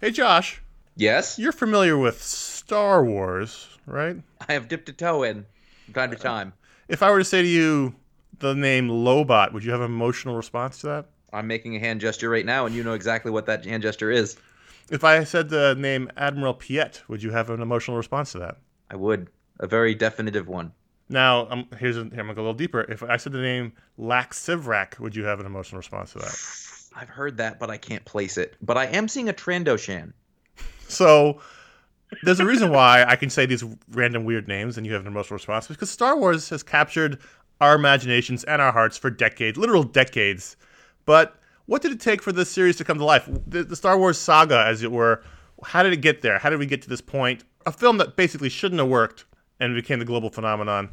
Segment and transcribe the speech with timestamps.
[0.00, 0.62] Hey, Josh,
[0.96, 4.16] Yes, you're familiar with Star Wars, right?
[4.48, 5.44] I have dipped a toe in
[5.84, 6.54] from time to time.
[6.88, 7.94] If I were to say to you
[8.38, 11.06] the name Lobot, would you have an emotional response to that?
[11.34, 14.10] I'm making a hand gesture right now, and you know exactly what that hand gesture
[14.10, 14.38] is.
[14.90, 18.56] If I said the name Admiral Piett, would you have an emotional response to that?
[18.90, 19.28] I would.
[19.58, 20.72] A very definitive one.
[21.10, 22.80] Now, um, here's a, here, I'm gonna go a little deeper.
[22.90, 26.69] If I said the name Lax Sivrak, would you have an emotional response to that?
[26.94, 28.56] I've heard that, but I can't place it.
[28.60, 30.12] But I am seeing a Trandoshan.
[30.88, 31.40] So
[32.22, 35.06] there's a reason why I can say these random weird names and you have an
[35.06, 37.18] emotional response because Star Wars has captured
[37.60, 40.56] our imaginations and our hearts for decades, literal decades.
[41.06, 43.28] But what did it take for this series to come to life?
[43.46, 45.22] The, the Star Wars saga, as it were,
[45.62, 46.38] how did it get there?
[46.38, 47.44] How did we get to this point?
[47.66, 49.26] A film that basically shouldn't have worked
[49.60, 50.90] and became the global phenomenon.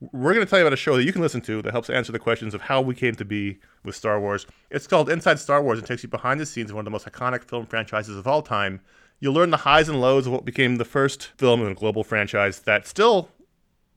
[0.00, 1.88] We're going to tell you about a show that you can listen to that helps
[1.88, 4.46] answer the questions of how we came to be with Star Wars.
[4.70, 6.90] It's called Inside Star Wars and takes you behind the scenes of one of the
[6.90, 8.80] most iconic film franchises of all time.
[9.20, 12.04] You'll learn the highs and lows of what became the first film in a global
[12.04, 13.30] franchise that still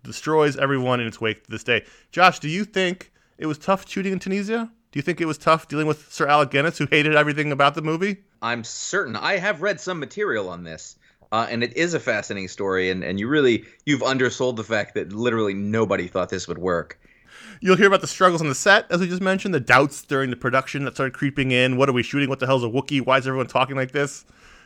[0.04, 1.84] destroys everyone in its wake to this day.
[2.12, 4.72] Josh, do you think it was tough shooting in Tunisia?
[4.92, 7.76] Do you think it was tough dealing with Sir Alec Guinness, who hated everything about
[7.76, 8.18] the movie?
[8.42, 9.16] I'm certain.
[9.16, 10.96] I have read some material on this,
[11.32, 12.90] uh, and it is a fascinating story.
[12.90, 17.00] And, and you really you've undersold the fact that literally nobody thought this would work.
[17.60, 20.30] You'll hear about the struggles on the set, as we just mentioned, the doubts during
[20.30, 21.78] the production that started creeping in.
[21.78, 22.30] What are we shooting?
[22.30, 23.06] What the hell's a Wookiee?
[23.06, 24.26] Why is everyone talking like this?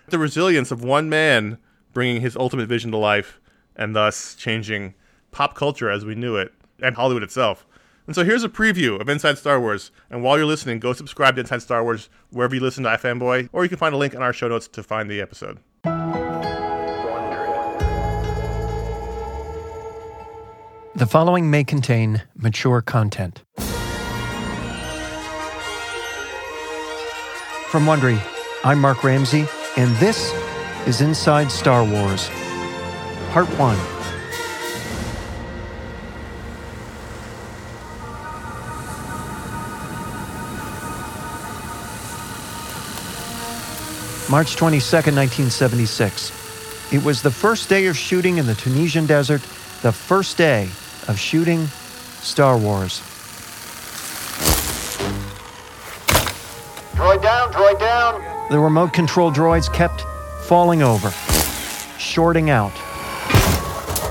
[0.09, 1.58] The resilience of one man
[1.94, 3.39] bringing his ultimate vision to life
[3.76, 4.94] and thus changing
[5.32, 7.66] pop culture as we knew it and Hollywood itself.
[8.08, 9.92] And so here's a preview of Inside Star Wars.
[10.09, 13.50] And while you're listening, go subscribe to Inside Star Wars wherever you listen to iFanboy,
[13.54, 15.59] or you can find a link in our show notes to find the episode.
[20.94, 23.44] The following may contain mature content.
[27.70, 28.22] From Wondery,
[28.66, 29.45] I'm Mark Ramsey,
[29.78, 30.33] and this
[30.86, 32.30] is Inside Star Wars,
[33.30, 33.78] Part 1.
[44.30, 46.93] March 22, 1976.
[46.93, 49.42] It was the first day of shooting in the Tunisian desert,
[49.82, 50.67] the first day
[51.08, 51.67] of shooting
[52.22, 53.02] Star Wars.
[56.95, 58.22] Droid down, droid down.
[58.52, 60.02] The remote control droids kept
[60.45, 61.10] falling over,
[61.98, 62.72] shorting out,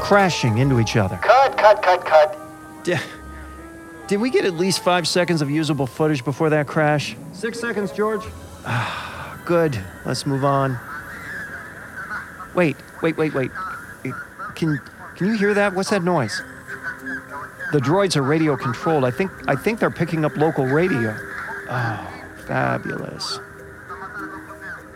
[0.02, 1.16] crashing into each other.
[1.22, 2.36] Cut, cut, cut, cut.
[2.82, 2.96] D-
[4.08, 7.16] Did we get at least five seconds of usable footage before that crash?
[7.32, 8.22] Six seconds, George.
[8.66, 9.78] Ah, good.
[10.04, 10.78] Let's move on.
[12.54, 13.50] Wait, wait, wait, wait.
[14.56, 14.80] Can
[15.16, 15.74] can you hear that?
[15.74, 16.42] What's that noise?
[17.72, 19.04] The droids are radio controlled.
[19.04, 21.16] I think I think they're picking up local radio.
[21.68, 23.38] Oh, fabulous.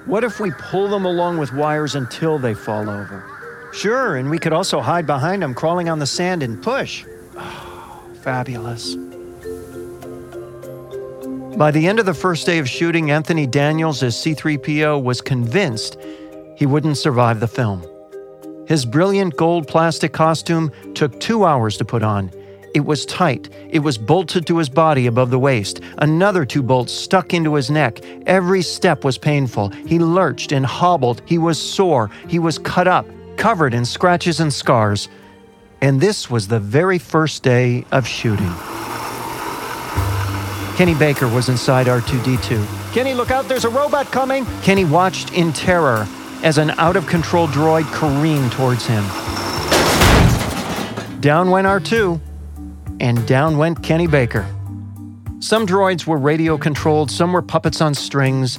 [0.07, 3.25] What if we pull them along with wires until they fall over?
[3.73, 7.05] Sure, and we could also hide behind them, crawling on the sand and push.
[7.37, 8.97] Oh, fabulous.
[11.57, 15.97] By the end of the first day of shooting, Anthony Daniels as C3PO was convinced
[16.57, 17.87] he wouldn't survive the film.
[18.67, 22.31] His brilliant gold plastic costume took two hours to put on.
[22.75, 23.49] It was tight.
[23.71, 25.81] It was bolted to his body above the waist.
[25.99, 28.01] Another two bolts stuck into his neck.
[28.27, 29.69] Every step was painful.
[29.69, 31.23] He lurched and hobbled.
[31.25, 32.11] He was sore.
[32.27, 35.09] He was cut up, covered in scratches and scars.
[35.81, 38.53] And this was the very first day of shooting.
[40.77, 42.93] Kenny Baker was inside R2D2.
[42.93, 44.45] Kenny, look out, there's a robot coming!
[44.63, 46.09] Kenny watched in terror
[46.43, 49.05] as an out of control droid careened towards him.
[51.21, 52.21] Down went R2,
[53.01, 54.47] and down went Kenny Baker.
[55.41, 58.59] Some droids were radio controlled, some were puppets on strings,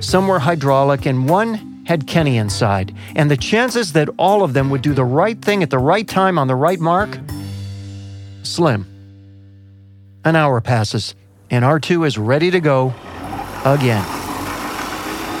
[0.00, 2.94] some were hydraulic, and one had Kenny inside.
[3.14, 6.06] And the chances that all of them would do the right thing at the right
[6.06, 7.18] time on the right mark?
[8.42, 8.86] Slim.
[10.24, 11.14] An hour passes,
[11.50, 12.92] and R2 is ready to go
[13.64, 14.04] again.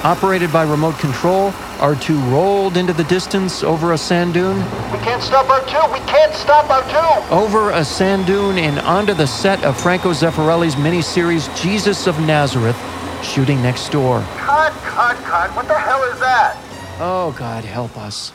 [0.04, 4.56] Operated by remote control, R2 rolled into the distance over a sand dune,
[4.90, 5.92] We can't stop R2.
[5.92, 7.30] We can't stop R2.
[7.30, 12.76] over a sand dune, and onto the set of Franco Zeffirelli's miniseries Jesus of Nazareth,
[13.22, 14.20] shooting next door.
[14.36, 15.54] Cut, cut, cut.
[15.54, 16.56] What the hell is that?
[16.98, 18.32] Oh, God, help us.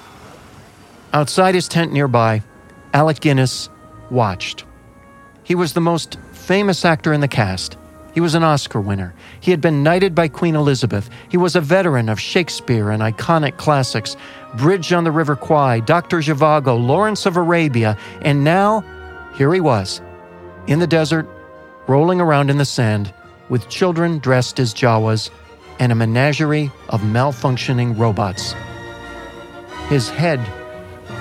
[1.14, 2.44] Outside his tent nearby,
[2.94, 3.70] Alec Guinness
[4.10, 4.66] watched.
[5.44, 7.78] He was the most famous actor in the cast.
[8.14, 9.14] He was an Oscar winner.
[9.40, 11.10] He had been knighted by Queen Elizabeth.
[11.30, 14.18] He was a veteran of Shakespeare and iconic classics
[14.56, 16.18] Bridge on the River Kwai, Dr.
[16.18, 18.84] Zhivago, Lawrence of Arabia, and now,
[19.36, 20.02] here he was,
[20.68, 21.28] in the desert,
[21.88, 23.14] rolling around in the sand,
[23.48, 25.30] with children dressed as Jawas
[25.80, 28.54] and a menagerie of malfunctioning robots.
[29.88, 30.40] His head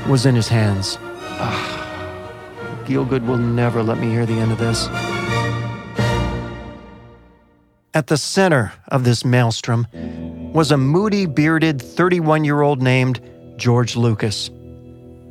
[0.08, 0.98] was in his hands.
[1.40, 4.88] Ah, Gielgud will never let me hear the end of this.
[7.92, 9.88] At the center of this maelstrom
[10.52, 13.20] was a moody, bearded 31 year old named
[13.56, 14.48] George Lucas.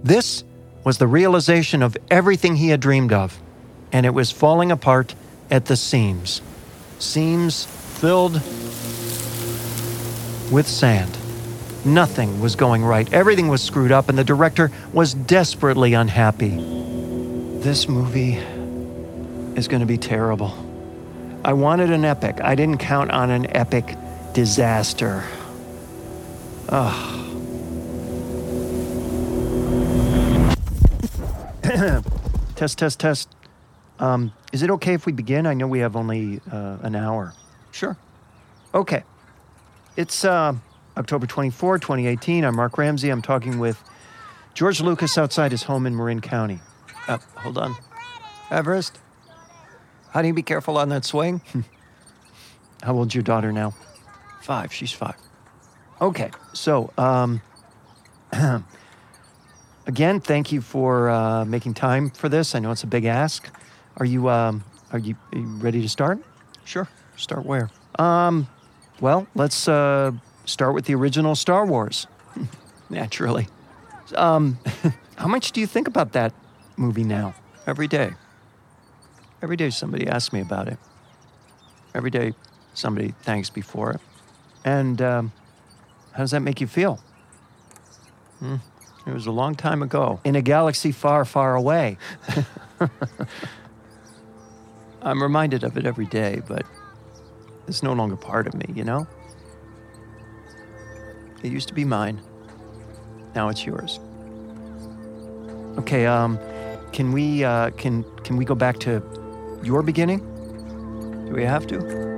[0.03, 0.43] This
[0.83, 3.39] was the realization of everything he had dreamed of,
[3.93, 5.15] and it was falling apart
[5.49, 6.41] at the seams.
[6.99, 8.33] Seams filled
[10.51, 11.17] with sand.
[11.85, 13.11] Nothing was going right.
[13.13, 16.57] Everything was screwed up, and the director was desperately unhappy.
[17.61, 18.35] This movie
[19.55, 20.68] is going to be terrible.
[21.49, 22.39] I wanted an epic.
[22.43, 23.97] I didn't count on an epic
[24.33, 25.23] disaster.
[26.69, 27.15] Ugh.
[32.55, 33.29] test, test, test.
[33.97, 35.47] Um, is it okay if we begin?
[35.47, 37.33] I know we have only uh, an hour.
[37.71, 37.97] Sure.
[38.75, 39.01] Okay.
[39.97, 40.53] It's uh,
[40.97, 42.45] October 24, 2018.
[42.45, 43.09] I'm Mark Ramsey.
[43.09, 43.83] I'm talking with
[44.53, 46.59] George Lucas outside his home in Marin County.
[47.07, 47.75] Uh, hold on.
[48.51, 48.99] Everest?
[50.11, 51.41] Honey, be careful on that swing.
[52.83, 53.75] How old's your daughter now?
[54.41, 54.73] Five.
[54.73, 55.15] She's five.
[56.01, 56.31] Okay.
[56.53, 57.41] So, um,
[59.87, 62.55] again, thank you for uh, making time for this.
[62.55, 63.49] I know it's a big ask.
[63.97, 66.19] Are you, um, are you, are you ready to start?
[66.63, 66.87] Sure.
[67.17, 67.69] Start where?
[67.97, 68.47] Um,
[69.01, 70.11] well, let's uh,
[70.45, 72.07] start with the original Star Wars.
[72.89, 73.47] Naturally.
[74.15, 74.57] Um,
[75.17, 76.33] how much do you think about that
[76.77, 77.35] movie now?
[77.67, 78.13] Every day.
[79.41, 80.77] Every day somebody asks me about it.
[81.95, 82.33] Every day
[82.73, 84.01] somebody thanks me for it.
[84.65, 85.31] And um,
[86.11, 86.99] how does that make you feel?
[88.39, 88.55] Hmm.
[89.07, 91.97] It was a long time ago, in a galaxy far, far away.
[95.01, 96.65] I'm reminded of it every day, but
[97.67, 99.07] it's no longer part of me, you know?
[101.41, 102.21] It used to be mine.
[103.33, 103.99] Now it's yours.
[105.77, 106.37] Okay, um,
[106.91, 109.01] can we uh, can can we go back to
[109.63, 110.19] your beginning?
[111.25, 112.09] Do we have to?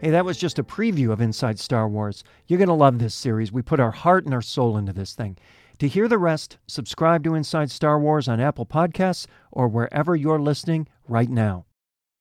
[0.00, 2.24] Hey, that was just a preview of Inside Star Wars.
[2.46, 3.52] You're going to love this series.
[3.52, 5.36] We put our heart and our soul into this thing.
[5.78, 10.40] To hear the rest, subscribe to Inside Star Wars on Apple Podcasts or wherever you're
[10.40, 11.66] listening right now.